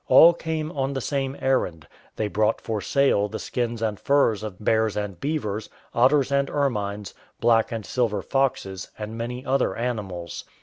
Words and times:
All 0.07 0.33
came 0.33 0.71
on 0.71 0.93
the 0.93 0.99
same 0.99 1.37
errand. 1.39 1.87
They 2.15 2.27
brought 2.27 2.59
for 2.59 2.81
sale 2.81 3.27
the 3.27 3.37
skins 3.37 3.83
and 3.83 3.99
furs 3.99 4.41
of 4.41 4.57
bears 4.59 4.97
and 4.97 5.19
beavers, 5.19 5.69
otters 5.93 6.31
and 6.31 6.49
ermines, 6.49 7.13
black 7.39 7.71
and 7.71 7.85
silver 7.85 8.23
foxes, 8.23 8.89
and 8.97 9.15
many 9.15 9.45
other 9.45 9.75
animals. 9.75 10.43